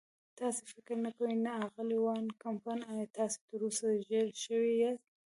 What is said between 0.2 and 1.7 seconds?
تاسې فکر نه کوئ؟ نه،